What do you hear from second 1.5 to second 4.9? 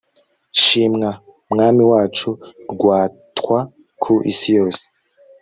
mwami wacu, rwatwa ku isi yose